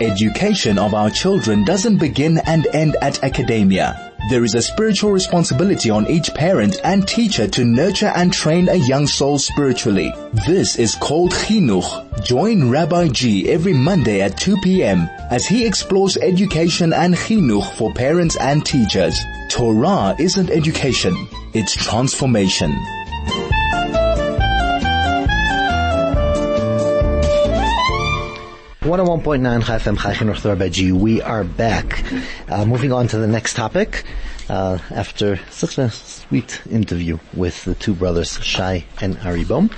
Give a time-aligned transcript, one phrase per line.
[0.00, 4.12] Education of our children doesn't begin and end at academia.
[4.28, 8.74] There is a spiritual responsibility on each parent and teacher to nurture and train a
[8.74, 10.12] young soul spiritually.
[10.48, 12.24] This is called chinuch.
[12.24, 15.08] Join Rabbi G every Monday at 2 p.m.
[15.30, 19.16] as he explores education and chinuch for parents and teachers.
[19.48, 21.14] Torah isn't education,
[21.52, 22.74] it's transformation.
[28.84, 30.92] 101.9 Chai FM Chai.
[30.92, 32.04] We are back.
[32.50, 34.04] Uh, moving on to the next topic.
[34.50, 39.70] Uh, after such a sweet interview with the two brothers Shai and Ari Bohm,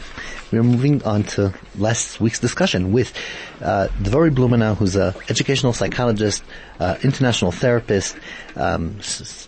[0.50, 3.12] we're moving on to last week's discussion with
[3.60, 6.42] uh, Dvori Blumenau, who's an educational psychologist,
[6.80, 8.16] uh, international therapist,
[8.56, 8.98] um,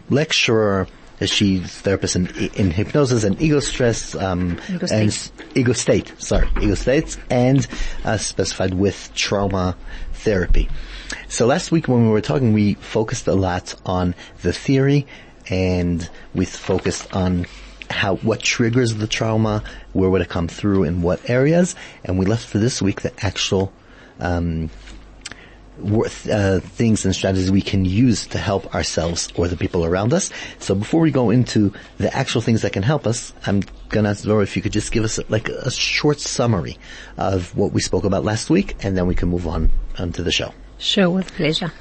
[0.09, 0.87] lecturer,
[1.27, 5.47] She's therapist in, in hypnosis and ego stress, um, Ego and state.
[5.57, 7.67] ego state, sorry, ego states, and
[8.05, 9.77] uh, specified with trauma
[10.13, 10.69] therapy.
[11.29, 15.07] So last week when we were talking, we focused a lot on the theory,
[15.49, 17.47] and we focused on
[17.91, 22.27] how what triggers the trauma, where would it come through, in what areas, and we
[22.27, 23.73] left for this week the actual
[24.21, 24.69] um,
[25.81, 30.31] uh, things and strategies we can use to help ourselves or the people around us.
[30.59, 34.25] So before we go into the actual things that can help us, I'm gonna ask
[34.25, 36.79] Laura if you could just give us like a short summary
[37.17, 40.33] of what we spoke about last week, and then we can move on onto the
[40.33, 40.53] show.
[40.79, 41.73] Sure, with pleasure.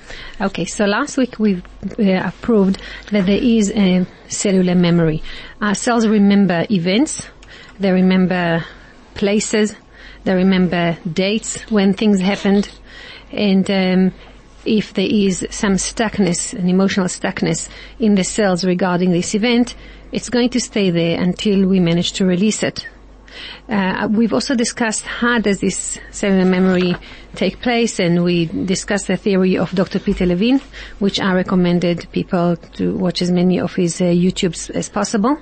[0.41, 1.61] Okay, so last week we
[1.99, 2.81] uh, approved
[3.11, 5.21] that there is a cellular memory.
[5.61, 7.27] Our cells remember events,
[7.79, 8.65] they remember
[9.13, 9.75] places,
[10.23, 12.69] they remember dates when things happened,
[13.31, 14.13] and um,
[14.65, 17.69] if there is some stuckness, an emotional stuckness
[17.99, 19.75] in the cells regarding this event,
[20.11, 22.87] it's going to stay there until we manage to release it.
[23.69, 26.95] Uh, we've also discussed how does this cellular memory
[27.35, 29.99] take place, and we discussed the theory of Dr.
[29.99, 30.61] Peter Levine,
[30.99, 35.37] which I recommended people to watch as many of his uh, YouTubes as possible.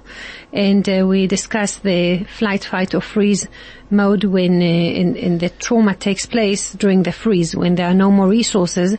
[0.51, 3.47] And uh, we discussed the flight, fight, or freeze
[3.89, 7.93] mode when uh, in, in the trauma takes place during the freeze, when there are
[7.93, 8.97] no more resources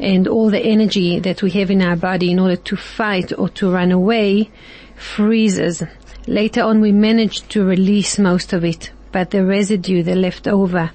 [0.00, 3.48] and all the energy that we have in our body in order to fight or
[3.48, 4.50] to run away
[4.96, 5.82] freezes.
[6.28, 10.90] Later on we managed to release most of it, but the residue, the leftover,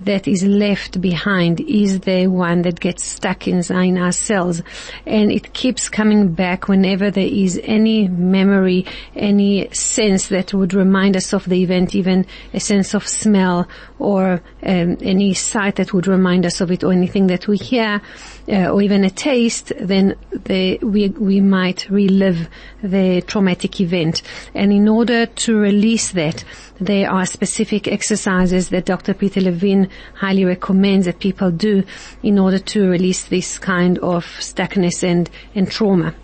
[0.00, 4.62] that is left behind is the one that gets stuck inside our cells.
[5.04, 11.18] And it keeps coming back whenever there is any memory, any sense that would remind
[11.18, 13.68] us of the event, even a sense of smell
[14.02, 18.02] or um, any sight that would remind us of it or anything that we hear
[18.48, 22.48] uh, or even a taste, then the, we, we might relive
[22.82, 24.22] the traumatic event.
[24.54, 26.44] And in order to release that,
[26.80, 29.14] there are specific exercises that Dr.
[29.14, 31.84] Peter Levine highly recommends that people do
[32.22, 36.14] in order to release this kind of stuckness and, and trauma.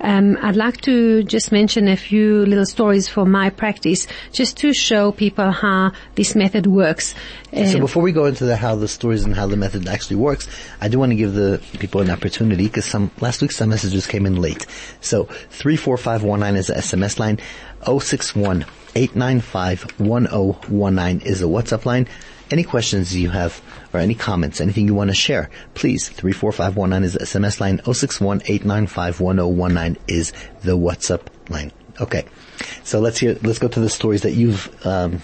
[0.00, 4.72] Um, I'd like to just mention a few little stories from my practice just to
[4.72, 7.14] show people how this method works.
[7.52, 10.16] So Uh, before we go into the how the stories and how the method actually
[10.16, 10.48] works,
[10.80, 14.06] I do want to give the people an opportunity because some last week some messages
[14.06, 14.66] came in late.
[15.00, 17.38] So three four five one nine is the SMS line.
[17.86, 18.64] 061
[18.96, 22.06] 895 1019 is a WhatsApp line.
[22.54, 23.60] Any questions you have
[23.92, 27.80] or any comments, anything you want to share, please 34519 is the SMS line.
[27.82, 30.32] 061 895 1019 is
[30.62, 31.72] the WhatsApp line.
[32.00, 32.24] Okay.
[32.84, 35.20] So let's hear, let's go to the stories that you've, um,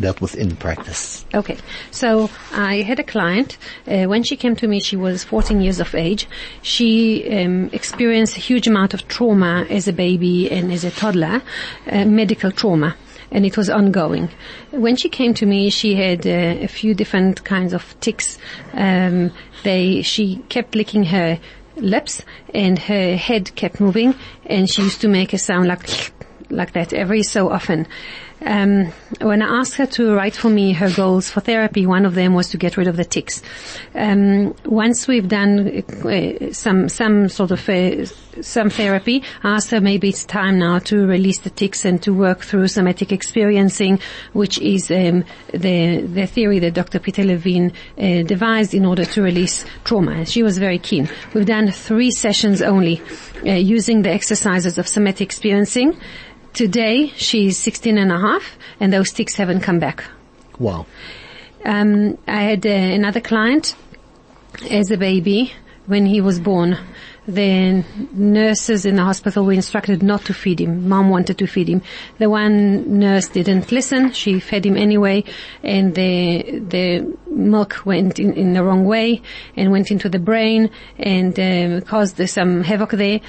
[0.00, 1.24] dealt with in practice.
[1.32, 1.56] Okay,
[1.92, 3.58] so I had a client.
[3.86, 6.28] Uh, when she came to me, she was 14 years of age.
[6.62, 11.42] She um, experienced a huge amount of trauma as a baby and as a toddler,
[11.86, 12.96] uh, medical trauma.
[13.30, 14.30] And it was ongoing.
[14.70, 18.38] When she came to me, she had uh, a few different kinds of tics.
[18.72, 19.32] Um,
[19.64, 21.38] they, she kept licking her
[21.76, 22.22] lips,
[22.54, 24.14] and her head kept moving,
[24.46, 26.12] and she used to make a sound like
[26.48, 27.86] like that every so often.
[28.44, 32.14] Um, when I asked her to write for me her goals for therapy, one of
[32.14, 33.42] them was to get rid of the tics.
[33.94, 38.04] Um, once we've done uh, some some sort of uh,
[38.42, 42.12] some therapy, I asked her maybe it's time now to release the tics and to
[42.12, 44.00] work through somatic experiencing,
[44.34, 46.98] which is um, the the theory that Dr.
[46.98, 50.26] Peter Levine uh, devised in order to release trauma.
[50.26, 51.08] She was very keen.
[51.32, 53.00] We've done three sessions only
[53.46, 55.98] uh, using the exercises of somatic experiencing.
[56.56, 60.04] Today she's 16 and a half and those tics haven't come back.
[60.58, 60.86] Wow.
[61.66, 63.74] Um, I had uh, another client
[64.70, 65.52] as a baby
[65.84, 66.78] when he was born.
[67.28, 70.88] The nurses in the hospital were instructed not to feed him.
[70.88, 71.82] Mom wanted to feed him.
[72.18, 74.12] The one nurse didn't listen.
[74.12, 75.24] She fed him anyway,
[75.64, 79.22] and the the milk went in, in the wrong way
[79.56, 83.20] and went into the brain and um, caused some havoc there.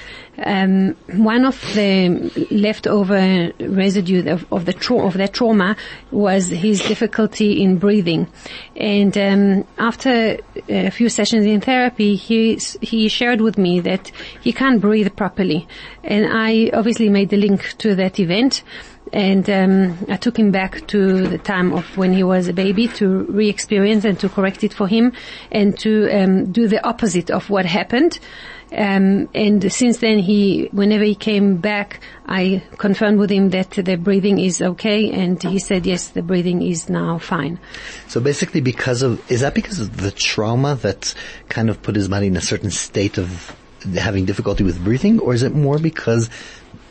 [0.44, 5.76] Um, one of the leftover residue of, of the tra- of that trauma
[6.12, 8.28] was his difficulty in breathing,
[8.76, 14.52] and um, after a few sessions in therapy, he he shared with me that he
[14.52, 15.66] can't breathe properly,
[16.04, 18.62] and I obviously made the link to that event
[19.12, 22.88] and um, I took him back to the time of when he was a baby
[22.88, 25.12] to re-experience and to correct it for him
[25.50, 28.18] and to um, do the opposite of what happened.
[28.70, 33.96] Um, and since then, he, whenever he came back, I confirmed with him that the
[33.96, 37.58] breathing is okay, and he said yes, the breathing is now fine.
[38.08, 41.14] So basically, because of is that because of the trauma that
[41.48, 43.56] kind of put his body in a certain state of
[43.96, 46.28] having difficulty with breathing, or is it more because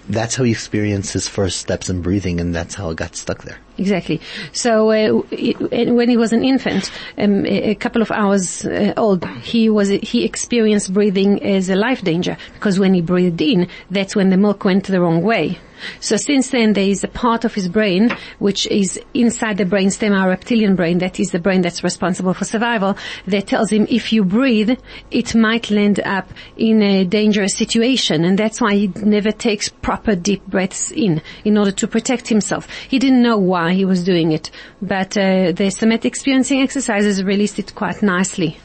[0.09, 3.43] that's how he experienced his first steps in breathing, and that's how it got stuck
[3.43, 3.59] there.
[3.77, 4.21] Exactly.
[4.53, 5.21] So uh,
[5.69, 10.23] when he was an infant, um, a couple of hours uh, old, he was he
[10.23, 14.63] experienced breathing as a life danger because when he breathed in, that's when the milk
[14.63, 15.59] went the wrong way.
[15.99, 18.09] So since then, there is a part of his brain
[18.39, 22.45] which is inside the brainstem, our reptilian brain, that is the brain that's responsible for
[22.45, 22.97] survival,
[23.27, 24.79] that tells him if you breathe,
[25.11, 30.15] it might land up in a dangerous situation, and that's why he never takes proper
[30.15, 32.67] deep breaths in, in order to protect himself.
[32.89, 34.51] He didn't know why he was doing it,
[34.81, 38.57] but uh, the somatic experiencing exercises released it quite nicely.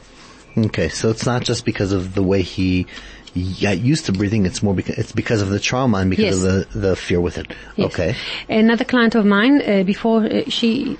[0.57, 2.85] Okay, so it's not just because of the way he
[3.61, 4.45] got used to breathing.
[4.45, 6.65] It's more because it's because of the trauma and because yes.
[6.65, 7.47] of the the fear with it.
[7.75, 7.93] Yes.
[7.93, 8.15] Okay.
[8.49, 10.97] Another client of mine, uh, before uh, she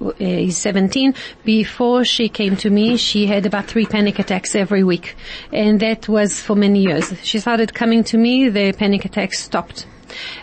[0.00, 1.14] uh, is 17.
[1.44, 5.14] Before she came to me, she had about three panic attacks every week.
[5.52, 7.12] And that was for many years.
[7.22, 9.86] She started coming to me, the panic attacks stopped.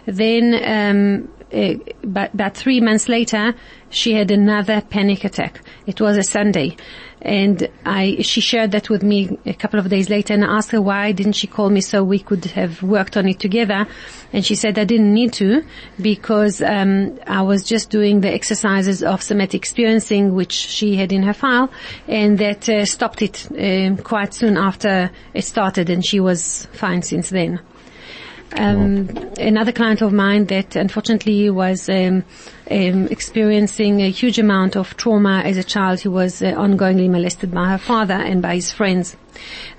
[0.06, 1.74] Then, um, uh,
[2.04, 3.56] about, about three months later,
[3.90, 5.62] she had another panic attack.
[5.88, 6.78] It was a Sunday.
[7.22, 10.72] And I, she shared that with me a couple of days later and I asked
[10.72, 13.88] her why didn't she call me so we could have worked on it together.
[14.34, 15.64] And she said I didn't need to
[16.00, 21.24] because, um, I was just doing the exercises of somatic experiencing which she had in
[21.24, 21.72] her file
[22.08, 27.02] and that uh, stopped it um, quite soon after it started and she was fine
[27.02, 27.60] since then.
[28.58, 29.10] Um,
[29.40, 32.24] another client of mine that unfortunately was um,
[32.72, 36.00] um, experiencing a huge amount of trauma as a child.
[36.00, 39.16] He was uh, ongoingly molested by her father and by his friends.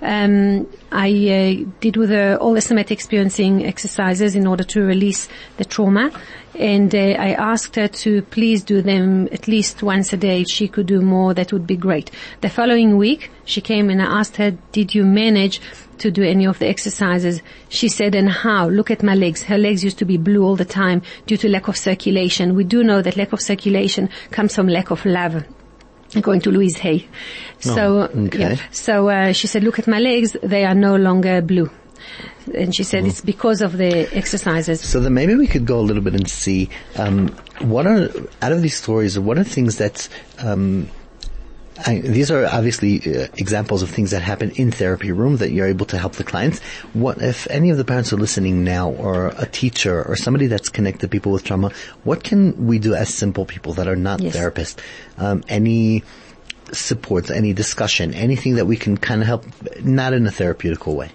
[0.00, 5.28] Um, I uh, did with her all the somatic experiencing exercises in order to release
[5.56, 6.12] the trauma,
[6.54, 10.42] and uh, I asked her to please do them at least once a day.
[10.42, 12.12] If she could do more, that would be great.
[12.40, 15.60] The following week, she came and I asked her, "Did you manage
[16.00, 17.42] to do any of the exercises.
[17.68, 18.68] She said, and how?
[18.68, 19.42] Look at my legs.
[19.42, 22.54] Her legs used to be blue all the time due to lack of circulation.
[22.54, 25.44] We do know that lack of circulation comes from lack of love
[26.20, 27.06] going to Louise Hay.
[27.66, 28.38] Oh, so, okay.
[28.38, 28.56] yeah.
[28.70, 31.70] So uh, she said, look at my legs; they are no longer blue.
[32.54, 33.08] And she said mm.
[33.08, 34.80] it's because of the exercises.
[34.80, 37.28] So then maybe we could go a little bit and see um,
[37.60, 38.08] what are
[38.40, 39.18] out of these stories.
[39.18, 40.08] What are things that
[40.38, 40.88] um,
[41.86, 45.66] I, these are obviously uh, examples of things that happen in therapy room that you're
[45.66, 46.60] able to help the clients.
[46.92, 50.68] What if any of the parents are listening now, or a teacher, or somebody that's
[50.68, 51.72] connected people with trauma?
[52.04, 54.36] What can we do as simple people that are not yes.
[54.36, 54.76] therapists?
[55.16, 56.02] Um, any
[56.72, 59.46] support, any discussion, anything that we can kind of help,
[59.82, 61.10] not in a therapeutical way.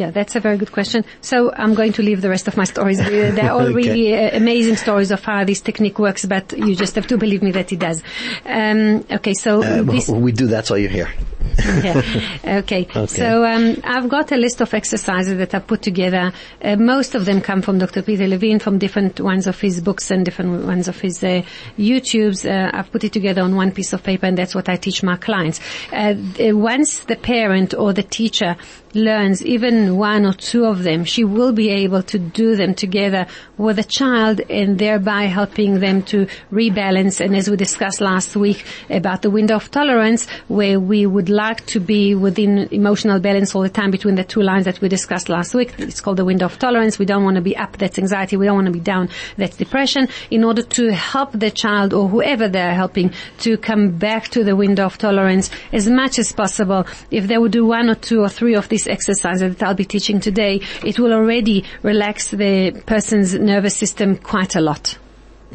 [0.00, 1.04] Yeah, that's a very good question.
[1.20, 2.96] So I'm going to leave the rest of my stories.
[3.36, 3.74] They're all okay.
[3.74, 7.42] really uh, amazing stories of how this technique works, but you just have to believe
[7.42, 8.02] me that it does.
[8.46, 10.46] Um, okay, so uh, we do.
[10.46, 11.10] That's why you're here.
[11.58, 12.00] yeah.
[12.60, 12.86] Okay.
[12.96, 13.06] okay.
[13.06, 16.32] So um, I've got a list of exercises that I've put together.
[16.62, 18.00] Uh, most of them come from Dr.
[18.02, 21.42] Peter Levine, from different ones of his books and different ones of his uh,
[21.78, 22.48] YouTubes.
[22.48, 25.02] Uh, I've put it together on one piece of paper, and that's what I teach
[25.02, 25.60] my clients.
[25.92, 26.14] Uh,
[26.56, 28.56] once the parent or the teacher
[28.94, 33.26] learns even one or two of them, she will be able to do them together
[33.56, 37.20] with a child and thereby helping them to rebalance.
[37.20, 41.64] And as we discussed last week about the window of tolerance, where we would like
[41.66, 45.28] to be within emotional balance all the time between the two lines that we discussed
[45.28, 45.74] last week.
[45.78, 46.98] It's called the window of tolerance.
[46.98, 48.36] We don't want to be up, that's anxiety.
[48.36, 50.08] We don't want to be down, that's depression.
[50.30, 54.56] In order to help the child or whoever they're helping to come back to the
[54.56, 58.28] window of tolerance as much as possible, if they would do one or two or
[58.28, 62.82] three of these this exercise that I'll be teaching today, it will already relax the
[62.86, 64.98] person's nervous system quite a lot.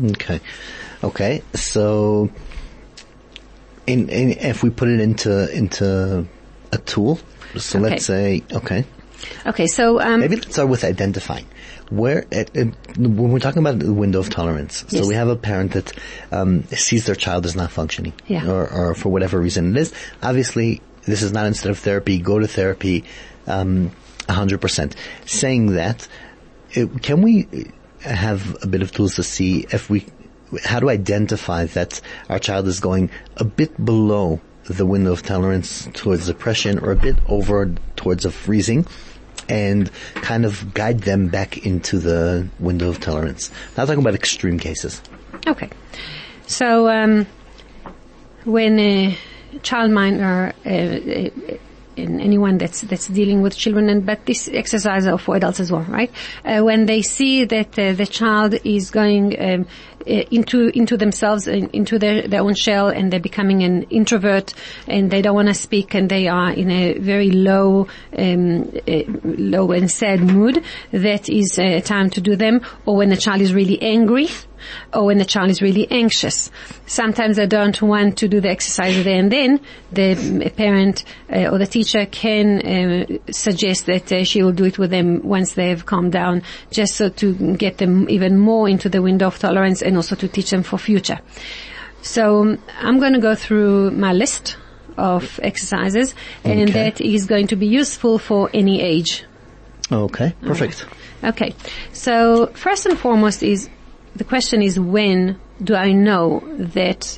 [0.02, 0.40] Okay.
[1.04, 1.42] Okay.
[1.54, 2.30] So,
[3.88, 6.28] in, in, if we put it into, into
[6.72, 7.20] a tool.
[7.58, 7.90] So Okay.
[7.90, 8.86] let's say, okay,
[9.48, 11.48] Okay, so um, maybe let's start with identifying.
[11.90, 12.66] Where, uh, uh,
[12.98, 15.08] when we're talking about the window of tolerance, so Yes.
[15.08, 15.94] we have a parent that
[16.32, 18.46] um, sees their child is not functioning, Yeah.
[18.48, 19.94] or, or for whatever reason it is.
[20.22, 23.04] Obviously, this is not instead of therapy, go to therapy,
[23.48, 23.92] um,
[24.28, 24.94] 100%.
[25.26, 26.08] Saying that,
[26.76, 27.48] uh, can we
[28.02, 30.06] have a bit of tools to see if we,
[30.64, 35.88] how to identify that our child is going a bit below the window of tolerance
[35.94, 38.86] towards depression or a bit over towards a freezing
[39.48, 43.52] and kind of guide them back into the window of tolerance.
[43.78, 45.02] Not talking about extreme cases.
[45.46, 45.70] Okay.
[46.48, 47.28] So, um,
[48.44, 49.18] when a
[49.62, 51.58] childminder, uh,
[51.98, 55.84] and anyone that's that's dealing with children, and but this exercise for adults as well,
[55.84, 56.12] right?
[56.44, 59.66] Uh, when they see that uh, the child is going um,
[60.02, 64.54] uh, into into themselves, in, into their their own shell, and they're becoming an introvert,
[64.88, 69.04] and they don't want to speak, and they are in a very low, um, uh,
[69.24, 72.62] low and sad mood, that is a time to do them.
[72.86, 74.28] Or when the child is really angry,
[74.94, 76.52] or when the child is really anxious.
[76.86, 79.60] Sometimes they don't want to do the exercise there and then.
[79.92, 84.78] The parent uh, or the teacher can uh, suggest that uh, she will do it
[84.78, 88.90] with them once they have calmed down, just so to get them even more into
[88.90, 91.20] the window of tolerance and also to teach them for future.
[92.02, 94.58] So um, I'm going to go through my list
[94.98, 99.26] of exercises, and that is going to be useful for any age.
[99.92, 100.86] Okay, perfect.
[101.24, 101.56] Okay.
[101.94, 103.70] So first and foremost is
[104.16, 107.18] the question is when do I know that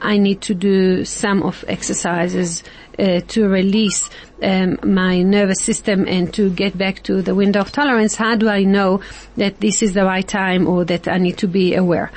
[0.00, 2.62] I need to do some of exercises
[3.00, 4.10] uh, to release
[4.42, 8.14] um, my nervous system and to get back to the window of tolerance?
[8.14, 9.00] How do I know
[9.36, 12.10] that this is the right time or that I need to be aware?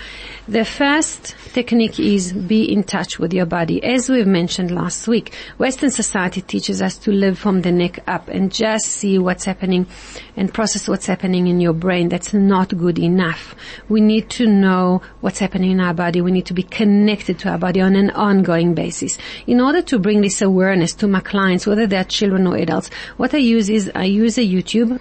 [0.46, 3.82] The first technique is be in touch with your body.
[3.82, 8.28] As we've mentioned last week, Western society teaches us to live from the neck up
[8.28, 9.88] and just see what's happening
[10.36, 12.10] and process what's happening in your brain.
[12.10, 13.56] That's not good enough.
[13.88, 16.20] We need to know what's happening in our body.
[16.20, 19.18] We need to be connected to our body on an ongoing basis.
[19.48, 23.34] In order to bring this awareness to my clients, whether they're children or adults, what
[23.34, 25.00] I use is I use a YouTube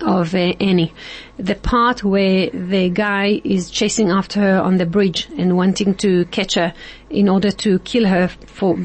[0.00, 0.92] of uh, Annie.
[1.38, 6.24] The part where the guy is chasing after her on the bridge and wanting to
[6.26, 6.74] catch her
[7.10, 8.76] in order to kill her for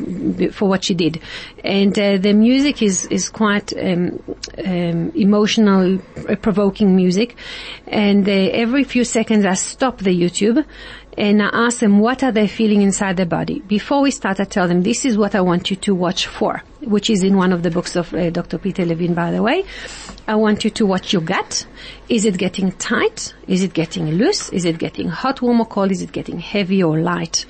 [0.51, 1.19] for what she did,
[1.63, 4.21] and uh, the music is is quite um,
[4.65, 7.35] um, emotional, uh, provoking music,
[7.87, 10.63] and uh, every few seconds I stop the YouTube
[11.17, 13.59] and I ask them what are they feeling inside their body.
[13.59, 16.63] Before we start, I tell them this is what I want you to watch for,
[16.81, 18.57] which is in one of the books of uh, Dr.
[18.57, 19.63] Peter Levine, by the way.
[20.27, 21.67] I want you to watch your gut.
[22.09, 23.33] Is it getting tight?
[23.47, 24.49] Is it getting loose?
[24.49, 25.91] Is it getting hot, warm or cold?
[25.91, 27.45] Is it getting heavy or light?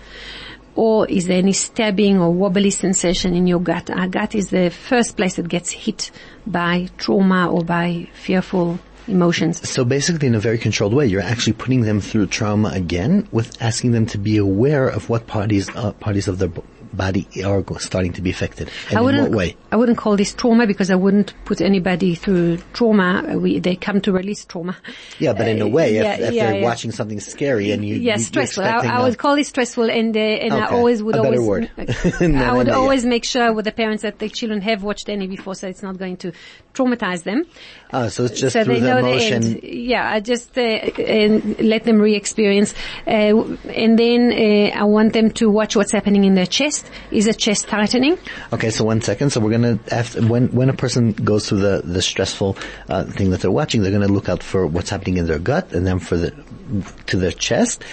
[0.76, 3.90] Or is there any stabbing or wobbly sensation in your gut?
[3.90, 6.10] Our gut is the first place that gets hit
[6.48, 9.68] by trauma or by fearful emotions.
[9.68, 13.62] So basically, in a very controlled way, you're actually putting them through trauma again, with
[13.62, 16.50] asking them to be aware of what parties uh, parties of their
[16.94, 19.56] body are starting to be affected, and I in wouldn't, what way.
[19.72, 23.24] I wouldn't call this trauma because I wouldn't put anybody through trauma.
[23.28, 24.78] Uh, We, they come to release trauma.
[25.20, 26.66] Yeah, but in a Uh, way, yeah, if, if yeah, they're yeah.
[26.66, 28.64] watching something scary and you, Yeah, you- stressful.
[28.64, 31.70] I, I would call it stressful, and uh, and I always would always word.
[31.78, 35.56] I would always make sure with the parents that the children have watched any before,
[35.56, 36.32] so it's not going to
[36.74, 37.46] traumatize them.
[37.92, 39.60] Ah, so it's just so through they the know emotion.
[39.64, 42.74] Yeah, I just uh, and let them re-experience,
[43.08, 46.83] uh, and then uh, I want them to watch what's happening in their chest.
[47.12, 48.18] Is the chest tightening?
[48.52, 49.32] Okay, so one second.
[49.32, 52.58] So we're gonna after when when a person goes through the the stressful
[52.90, 55.72] uh, thing that they're watching, they're gonna look out for what's happening in their gut,
[55.74, 56.34] and then for the
[57.08, 57.84] to their chest.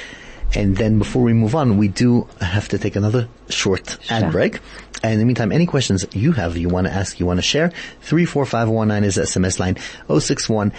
[0.54, 4.58] And then before we move on, we do have to take another short ad break.
[5.02, 7.42] And in the meantime, any questions you have, you want to ask, you want to
[7.42, 7.70] share,
[8.02, 9.76] 34519 is SMS line,
[10.08, 10.72] 061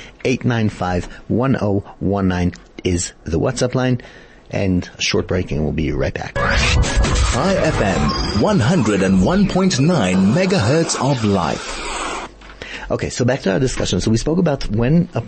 [1.27, 2.53] 1019
[2.83, 4.01] is the WhatsApp line.
[4.49, 6.33] And short break and we'll be right back.
[7.31, 8.09] Chai FM,
[8.41, 12.27] 101.9 megahertz of life.
[12.91, 14.01] Okay, so back to our discussion.
[14.01, 15.23] So we spoke about when a,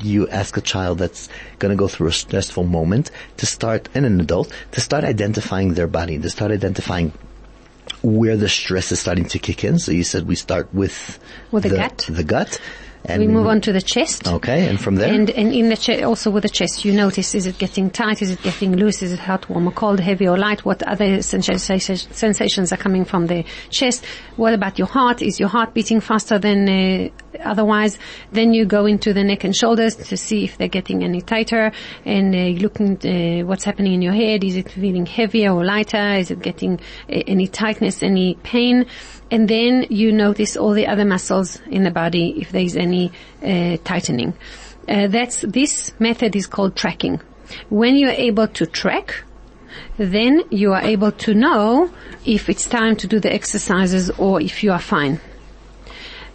[0.00, 1.28] you ask a child that's
[1.58, 5.74] going to go through a stressful moment to start, and an adult, to start identifying
[5.74, 7.12] their body, to start identifying
[8.00, 9.80] where the stress is starting to kick in.
[9.80, 11.18] So you said we start with
[11.50, 12.06] With the gut.
[12.08, 12.60] The gut.
[13.04, 14.28] And we move on to the chest.
[14.28, 15.12] Okay, and from there?
[15.12, 18.20] And, and in the chest, also with the chest, you notice, is it getting tight?
[18.22, 19.02] Is it getting loose?
[19.02, 20.64] Is it hot, warm, or cold, heavy or light?
[20.64, 24.04] What other sensations are coming from the chest?
[24.36, 25.22] What about your heart?
[25.22, 27.08] Is your heart beating faster than uh,
[27.44, 27.98] otherwise?
[28.32, 31.72] Then you go into the neck and shoulders to see if they're getting any tighter
[32.04, 34.44] and uh, looking uh, what's happening in your head.
[34.44, 36.14] Is it feeling heavier or lighter?
[36.14, 38.86] Is it getting uh, any tightness, any pain?
[39.30, 43.12] and then you notice all the other muscles in the body if there is any
[43.42, 44.34] uh, tightening.
[44.88, 47.20] Uh, that's this method is called tracking.
[47.68, 49.22] When you're able to track,
[49.98, 51.90] then you are able to know
[52.24, 55.20] if it's time to do the exercises or if you are fine.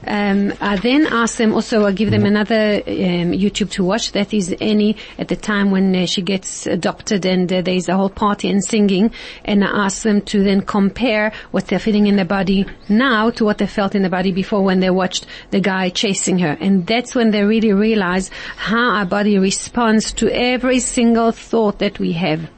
[0.08, 4.12] Um, I then ask them also, I give them another um, YouTube to watch.
[4.12, 7.96] That is Annie at the time when uh, she gets adopted and uh, there's a
[7.96, 9.12] whole party and singing.
[9.44, 13.46] And I ask them to then compare what they're feeling in their body now to
[13.46, 16.58] what they felt in the body before when they watched the guy chasing her.
[16.60, 22.00] And that's when they really realize how our body responds to every single thought that
[22.00, 22.50] we have.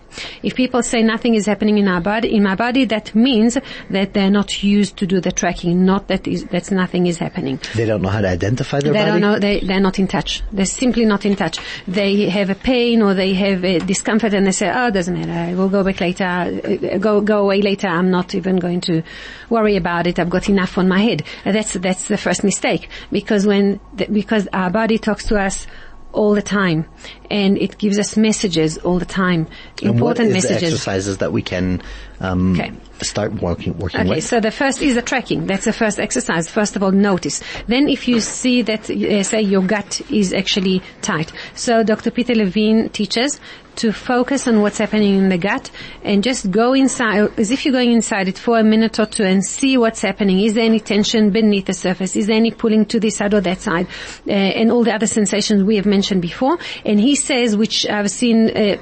[0.44, 3.58] If people say nothing is happening in our body, in my body, that means
[3.90, 7.60] that they're not used to do the tracking, not that is, that nothing is happening.
[7.76, 9.12] They don't know how to identify their they body?
[9.12, 10.44] don't know, they, they're not in touch.
[10.52, 11.60] They're simply not in touch.
[11.88, 15.56] They have a pain or they have a discomfort and they say, oh, doesn't matter,
[15.56, 19.04] we'll go back later, uh, go, go away later, I'm not even going to
[19.50, 21.24] worry about it, I've got enough on my head.
[21.44, 22.90] That's, that's the first mistake.
[23.12, 25.68] Because when, because our body talks to us
[26.14, 26.86] all the time,
[27.30, 29.48] and it gives us messages all the time.
[29.84, 30.74] And what Important is the messages.
[30.74, 31.82] exercises that we can
[32.20, 32.72] um, Okay.
[33.06, 34.24] Start working working Okay, with?
[34.24, 35.46] so the first is the tracking.
[35.46, 36.50] That's the first exercise.
[36.50, 37.42] First of all, notice.
[37.68, 41.32] Then if you see that, uh, say your gut is actually tight.
[41.56, 42.12] So Dr.
[42.12, 43.40] Peter Levine teaches
[43.78, 45.70] to focus on what's happening in the gut
[46.04, 49.24] and just go inside, as if you're going inside it for a minute or two
[49.24, 50.40] and see what's happening.
[50.40, 52.16] Is there any tension beneath the surface?
[52.16, 53.88] Is there any pulling to this side or that side?
[54.28, 56.58] Uh, and all the other sensations we have mentioned before.
[56.86, 58.78] And he says, which I've seen uh,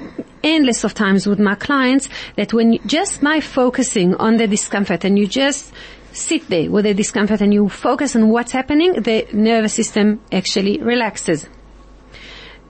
[0.46, 5.04] endless of times with my clients, that when you, just by focusing on the discomfort
[5.04, 5.72] and you just
[6.12, 10.78] sit there with the discomfort and you focus on what's happening, the nervous system actually
[10.78, 11.48] relaxes.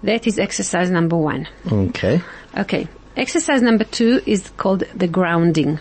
[0.03, 1.49] That is exercise number one.
[1.71, 2.21] Okay.
[2.57, 2.89] Okay.
[3.17, 5.81] Exercise number two is called the grounding.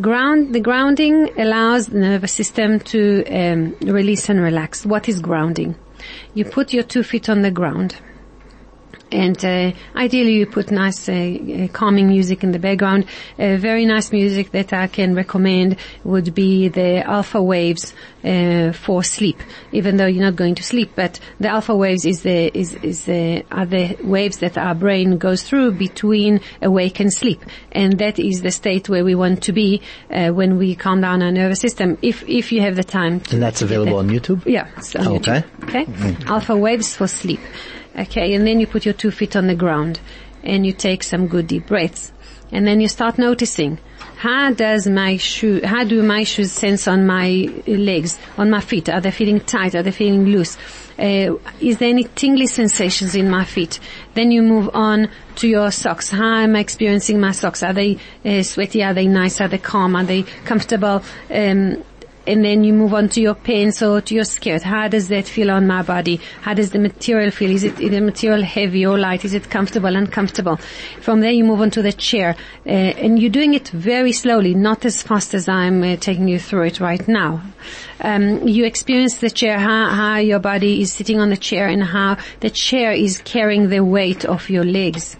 [0.00, 4.84] Ground, the grounding allows the nervous system to um, release and relax.
[4.84, 5.76] What is grounding?
[6.34, 7.96] You put your two feet on the ground.
[9.14, 13.06] And uh, ideally, you put nice, uh, uh, calming music in the background.
[13.38, 17.94] Uh, very nice music that I can recommend would be the alpha waves
[18.24, 19.38] uh, for sleep.
[19.70, 23.04] Even though you're not going to sleep, but the alpha waves is the is is
[23.04, 28.18] the are the waves that our brain goes through between awake and sleep, and that
[28.18, 31.60] is the state where we want to be uh, when we calm down our nervous
[31.60, 31.98] system.
[32.02, 34.04] If if you have the time, to, And that's available that.
[34.04, 34.44] on YouTube?
[34.46, 34.66] Yeah.
[34.76, 35.44] it's on Okay.
[35.60, 35.68] YouTube.
[35.68, 36.26] Okay.
[36.26, 37.40] Alpha waves for sleep.
[37.98, 38.34] Okay.
[38.34, 40.00] And then you put your two feet on the ground
[40.42, 42.12] and you take some good deep breaths.
[42.52, 43.78] And then you start noticing
[44.16, 48.88] how does my shoe, how do my shoes sense on my legs, on my feet?
[48.88, 49.74] Are they feeling tight?
[49.74, 50.56] Are they feeling loose?
[50.98, 53.80] Uh, is there any tingly sensations in my feet?
[54.14, 56.10] Then you move on to your socks.
[56.10, 57.62] How am I experiencing my socks?
[57.62, 58.84] Are they uh, sweaty?
[58.84, 59.40] Are they nice?
[59.40, 59.96] Are they calm?
[59.96, 61.02] Are they comfortable?
[61.30, 61.82] Um,
[62.26, 64.62] and then you move on to your pants or to your skirt.
[64.62, 66.20] How does that feel on my body?
[66.42, 67.50] How does the material feel?
[67.50, 69.24] Is it is the material heavy or light?
[69.24, 70.56] Is it comfortable, uncomfortable?
[71.00, 72.36] From there you move on to the chair.
[72.66, 76.38] Uh, and you're doing it very slowly, not as fast as I'm uh, taking you
[76.38, 77.42] through it right now.
[78.00, 81.82] Um, you experience the chair, how, how your body is sitting on the chair and
[81.82, 85.16] how the chair is carrying the weight of your legs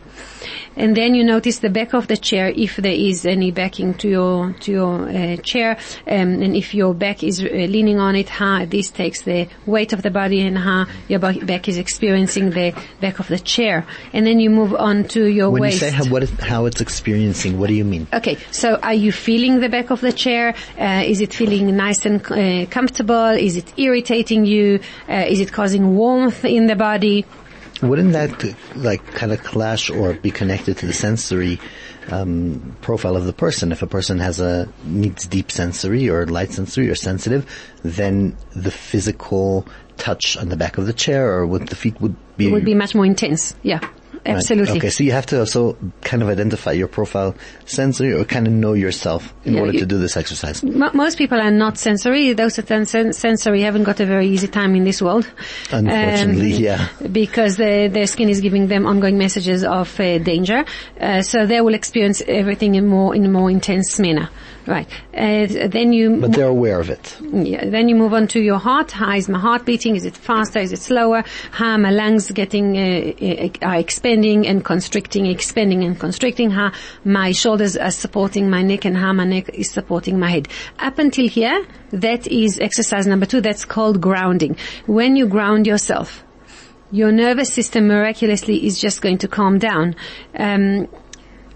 [0.77, 4.09] and then you notice the back of the chair if there is any backing to
[4.09, 8.29] your to your uh, chair um, and if your back is uh, leaning on it
[8.29, 12.75] how this takes the weight of the body and how your back is experiencing the
[13.01, 15.91] back of the chair and then you move on to your When waist you say
[15.91, 18.07] how, what is, how it's experiencing, what do you mean?
[18.13, 20.55] Okay, so are you feeling the back of the chair?
[20.79, 23.31] Uh, is it feeling nice and uh, comfortable?
[23.31, 24.81] Is it irritating you?
[25.09, 27.27] Uh, is it causing warmth in the body?
[27.83, 31.59] Wouldn't that like kind of clash or be connected to the sensory
[32.11, 33.73] um, profile of the person?
[33.73, 37.47] If a person has a needs deep sensory or light sensory or sensitive,
[37.83, 42.17] then the physical touch on the back of the chair or with the feet would
[42.37, 43.55] be, It would be much more intense.
[43.63, 43.81] Yeah.
[44.27, 44.37] Right.
[44.37, 44.79] absolutely.
[44.79, 47.35] Okay, so you have to also kind of identify your profile
[47.67, 50.63] sensory or kind of know yourself in Yeah, order you- to do this exercise.
[50.63, 52.33] Mo- Most people are not sensory.
[52.33, 55.27] Those that are sen- sensory haven't got a very easy time in this world.
[55.73, 56.89] Unfortunately, Um, yeah.
[57.13, 60.65] Because the, their skin is giving them ongoing messages of uh, danger.
[61.01, 64.29] Uh, so they will experience everything in more, in a more intense manner.
[64.67, 64.89] Right.
[65.13, 67.17] Uh, then you But they're aware of it.
[67.33, 68.93] yeah, then you move on to your heart.
[68.93, 69.95] How is my heart beating?
[69.95, 70.59] Is it faster?
[70.59, 71.23] Is it slower?
[71.51, 76.51] How are my lungs getting, uh, uh, are expanding and constricting, expanding and constricting?
[76.51, 76.73] How
[77.05, 80.49] my shoulders are supporting my neck and how my neck is supporting my head.
[80.79, 83.43] Up until here, that is exercise number two.
[83.43, 84.57] That's called grounding.
[84.87, 86.25] When you ground yourself,
[86.91, 89.97] your nervous system miraculously is just going to calm down.
[90.39, 90.89] Um,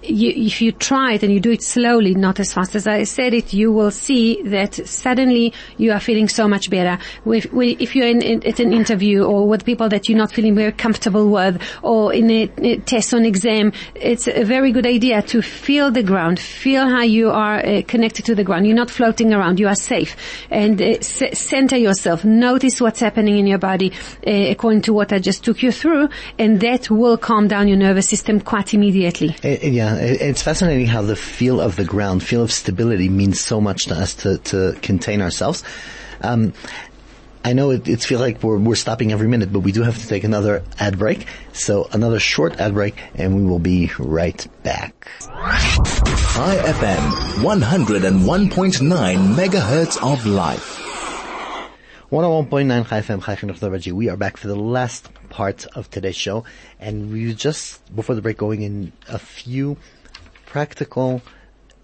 [0.09, 3.05] you, if you try it and you do it slowly, not as fast as I
[3.05, 6.99] said it, you will see that suddenly you are feeling so much better.
[7.25, 10.55] With, if you're in, in, at an interview or with people that you're not feeling
[10.55, 15.23] very comfortable with or in a, a test or exam, it's a very good idea
[15.23, 18.67] to feel the ground, feel how you are uh, connected to the ground.
[18.67, 20.17] You're not floating around, you are safe.
[20.51, 23.93] And uh, c- center yourself, notice what's happening in your body
[24.27, 27.77] uh, according to what I just took you through, and that will calm down your
[27.77, 29.37] nervous system quite immediately.
[29.45, 33.41] Uh, yeah, it- it's fascinating how the feel of the ground, feel of stability means
[33.41, 35.63] so much to us to, to contain ourselves.
[36.23, 36.53] Um,
[37.45, 39.97] I know it, it feels like we're, we're stopping every minute, but we do have
[39.97, 41.27] to take another ad break.
[41.53, 45.09] So another short ad break and we will be right back.
[45.21, 50.77] Chai FM, 101.9 megahertz of life.
[52.11, 56.45] 101.9 Chai FM, Chai We are back for the last part of today's show,
[56.79, 59.77] and we just, before the break, going in a few
[60.47, 61.23] practical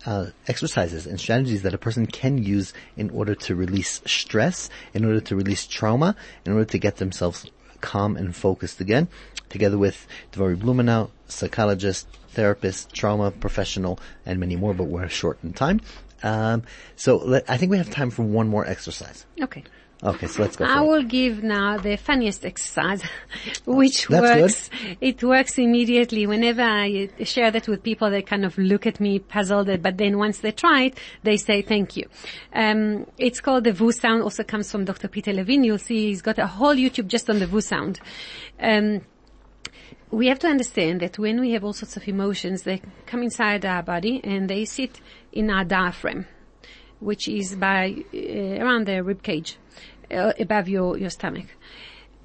[0.06, 5.04] uh, exercises and strategies that a person can use in order to release stress, in
[5.04, 9.08] order to release trauma, in order to get themselves calm and focused again,
[9.48, 15.52] together with Dvori Blumenau, psychologist, therapist, trauma professional, and many more, but we're short in
[15.52, 15.80] time.
[16.22, 16.62] Um,
[16.96, 19.26] so let, I think we have time for one more exercise.
[19.40, 19.64] Okay.
[20.02, 20.64] Okay, so let's go.
[20.64, 20.86] I it.
[20.86, 23.02] will give now the funniest exercise,
[23.64, 24.70] which That's works.
[25.00, 26.26] It works immediately.
[26.26, 30.18] Whenever I share that with people, they kind of look at me puzzled, but then
[30.18, 32.06] once they try it, they say thank you.
[32.52, 35.08] Um, it's called the VU sound, also comes from Dr.
[35.08, 35.64] Peter Levine.
[35.64, 38.00] You'll see he's got a whole YouTube just on the VU sound.
[38.60, 39.02] Um,
[40.10, 43.64] we have to understand that when we have all sorts of emotions, they come inside
[43.64, 45.00] our body and they sit
[45.32, 46.26] in our diaphragm,
[47.00, 49.58] which is by uh, around the rib cage,
[50.14, 51.46] Uh, above your, your stomach.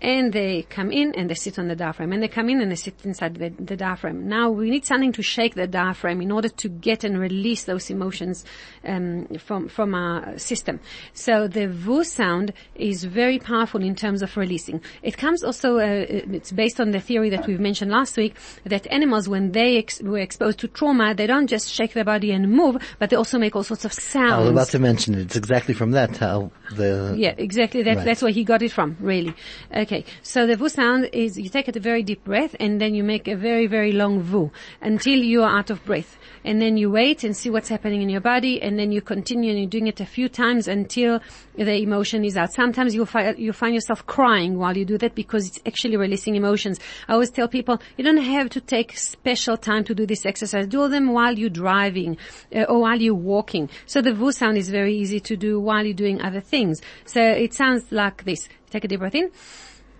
[0.01, 2.13] And they come in and they sit on the diaphragm.
[2.13, 4.27] And they come in and they sit inside the, the diaphragm.
[4.27, 7.89] Now we need something to shake the diaphragm in order to get and release those
[7.89, 8.45] emotions
[8.85, 10.79] um, from from our system.
[11.13, 14.81] So the VU sound is very powerful in terms of releasing.
[15.03, 15.77] It comes also.
[15.77, 18.35] Uh, it's based on the theory that we've mentioned last week
[18.65, 22.31] that animals, when they ex- were exposed to trauma, they don't just shake their body
[22.31, 24.33] and move, but they also make all sorts of sounds.
[24.33, 25.21] I was about to mention it.
[25.21, 27.83] It's exactly from that how the Yeah, exactly.
[27.83, 28.05] That, Right.
[28.05, 29.33] That's where he got it from, really.
[29.89, 30.05] Okay.
[30.21, 33.27] So the VU sound is you take a very deep breath and then you make
[33.27, 36.19] a very, very long VU until you are out of breath.
[36.43, 39.49] And then you wait and see what's happening in your body and then you continue
[39.49, 41.21] and you're doing it a few times until
[41.55, 42.53] the emotion is out.
[42.53, 46.35] Sometimes you'll find, you find yourself crying while you do that because it's actually releasing
[46.35, 46.79] emotions.
[47.07, 50.67] I always tell people you don't have to take special time to do this exercise.
[50.67, 52.15] Do them while you're driving
[52.55, 53.71] uh, or while you're walking.
[53.87, 56.79] So the VU sound is very easy to do while you're doing other things.
[57.05, 58.47] So it sounds like this.
[58.69, 59.31] Take a deep breath in.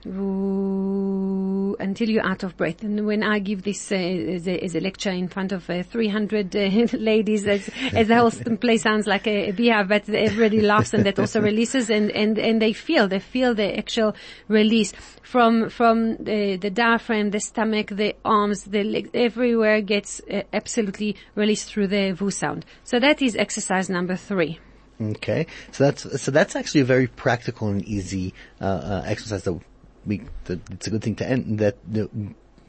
[0.06, 2.84] Until you're out of breath.
[2.84, 5.84] And when I give this uh, as, a, as a lecture in front of uh,
[5.84, 6.60] 300 uh,
[6.98, 11.06] ladies, as, as the whole place sounds like a, a beehive, but everybody laughs and
[11.06, 14.16] that also releases and, and, and they feel, they feel the actual
[14.48, 20.44] release from, from the, the diaphragm, the stomach, the arms, the legs, everywhere gets uh,
[20.54, 22.66] absolutely released through the VU sound.
[22.84, 24.60] So that is exercise number three.
[25.02, 29.58] Okay, so that's so that's actually a very practical and easy uh, uh, exercise that
[30.06, 30.24] we.
[30.48, 31.76] It's a good thing to end that.
[31.94, 32.10] that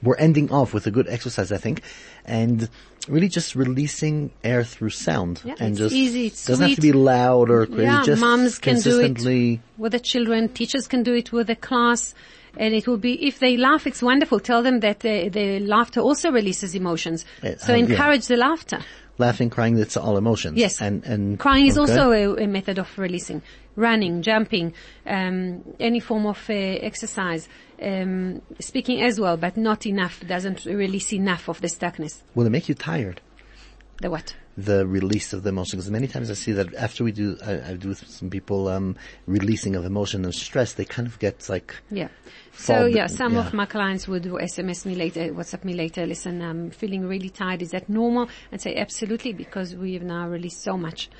[0.02, 1.82] we're ending off with a good exercise, I think,
[2.24, 2.70] and
[3.06, 6.80] really just releasing air through sound Yeah, and it's just easy, it's doesn't have to
[6.80, 7.82] be loud or crazy.
[7.82, 10.48] Yeah, just moms can do it with the children.
[10.48, 12.14] Teachers can do it with the class.
[12.56, 14.40] And it will be, if they laugh, it's wonderful.
[14.40, 17.24] Tell them that the, the laughter also releases emotions.
[17.44, 17.84] Uh, So uh, yeah.
[17.84, 18.80] encourage the laughter.
[19.18, 20.58] laughing, crying, that's all emotions.
[20.58, 20.80] Yes.
[20.80, 21.92] And, and Crying is okay.
[21.92, 23.42] also a, a method of releasing.
[23.80, 24.74] Running, jumping,
[25.06, 27.48] um, any form of uh, exercise.
[27.80, 32.20] Um, speaking as well, but not enough, doesn't release enough of the stuckness.
[32.34, 33.22] Will it make you tired?
[34.02, 34.34] The what?
[34.56, 35.78] the release of the emotion.
[35.78, 38.68] Because many times I see that after we do, I, I do with some people
[38.68, 42.08] um, releasing of emotion and stress, they kind of get like Yeah.
[42.52, 43.46] So yeah, some yeah.
[43.46, 47.62] of my clients would SMS me later, WhatsApp me later, listen, I'm feeling really tired.
[47.62, 48.28] Is that normal?
[48.52, 51.10] And say absolutely because we've now released so much.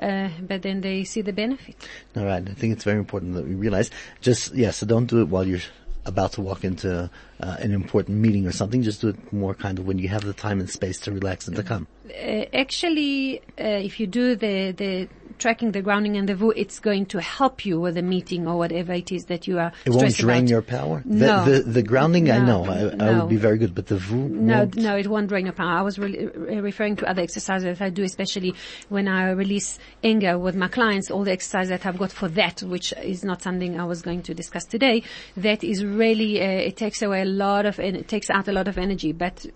[0.00, 1.76] Uh, but then they see the benefit.
[2.16, 2.48] All right.
[2.48, 3.90] I think it's very important that we realize
[4.22, 5.60] just, yeah, so don't do it while you're
[6.06, 7.10] about to walk into
[7.40, 8.82] uh, an important meeting or something.
[8.82, 11.46] Just do it more kind of when you have the time and space to relax
[11.46, 11.86] and to come.
[12.08, 15.08] Uh, actually, uh, if you do the, the
[15.40, 18.56] tracking, the grounding and the VU, it's going to help you with the meeting or
[18.58, 20.50] whatever it is that you are It won't drain about.
[20.50, 21.02] your power.
[21.04, 21.44] No.
[21.44, 24.16] The, the, the grounding, I know, I, I would be very good, but the VU
[24.28, 24.76] No, won't.
[24.76, 25.78] no, it won't drain your power.
[25.78, 28.54] I was really uh, referring to other exercises that I do, especially
[28.88, 31.10] when I release anger with my clients.
[31.10, 34.22] All the exercises that I've got for that, which is not something I was going
[34.22, 35.02] to discuss today.
[35.36, 38.52] That is really uh, it takes away a lot of and it takes out a
[38.52, 39.12] lot of energy.
[39.12, 39.46] But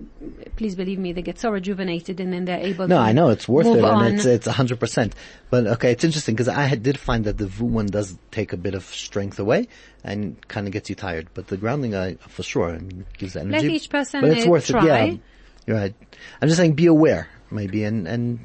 [0.56, 2.84] please believe me, they get so rejuvenated and then they're able.
[2.86, 4.04] To No, I know it's worth it, on.
[4.06, 5.14] and it's it's a hundred percent.
[5.50, 8.52] But okay, it's interesting because I had, did find that the VU one does take
[8.52, 9.68] a bit of strength away
[10.02, 11.28] and kind of gets you tired.
[11.34, 13.52] But the grounding, I for sure, I mean, gives energy.
[13.52, 14.76] Let each person, but it's uh, worth it.
[14.76, 15.20] Yeah, try.
[15.66, 15.94] you're right.
[16.40, 18.40] I'm just saying, be aware, maybe, and and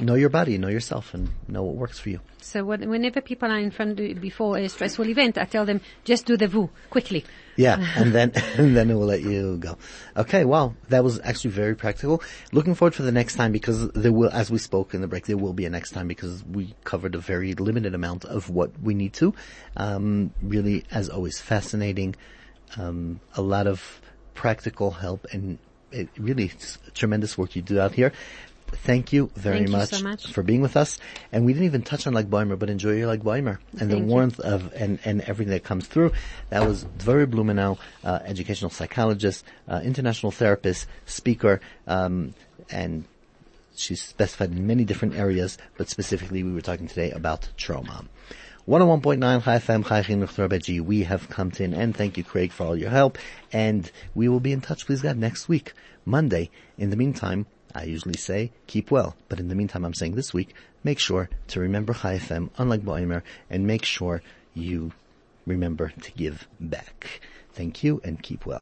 [0.00, 2.20] know your body, know yourself, and know what works for you.
[2.40, 5.80] So what, whenever people are in front of, before a stressful event, I tell them
[6.04, 7.24] just do the VU quickly.
[7.56, 9.76] Yeah, and then and then it will let you go.
[10.16, 12.22] Okay, well, that was actually very practical.
[12.52, 15.26] Looking forward for the next time because there will, as we spoke in the break,
[15.26, 18.70] there will be a next time because we covered a very limited amount of what
[18.80, 19.34] we need to.
[19.76, 22.16] Um, really, as always, fascinating.
[22.76, 24.00] Um, a lot of
[24.34, 25.58] practical help and
[25.92, 26.52] it really
[26.94, 28.12] tremendous work you do out here.
[28.72, 30.32] Thank you very Thank you much, so much.
[30.32, 30.98] for being with us.
[31.32, 33.96] And we didn't even touch on Lag Boimer, but enjoy your Lag Boimer and the
[33.96, 34.12] Thank you.
[34.12, 36.12] warmth of and, and everything that comes through.
[36.50, 42.34] That was Dvori Blumenau, uh, educational psychologist, uh, international therapist, speaker, um,
[42.70, 43.04] and
[43.76, 48.04] she's specified in many different areas, but specifically we were talking today about trauma.
[48.68, 51.96] 101.9 Chai FM, Chai Chinuch We have come to an end.
[51.96, 53.18] Thank you, Craig, for all your help.
[53.52, 55.72] And we will be in touch, please God, next week,
[56.04, 56.50] Monday.
[56.78, 59.16] In the meantime, I usually say, keep well.
[59.28, 60.54] But in the meantime, I'm saying this week,
[60.84, 64.22] make sure to remember Chai FM, unlike Boimer, and make sure
[64.54, 64.92] you
[65.46, 67.20] remember to give back.
[67.52, 68.58] Thank you and keep well.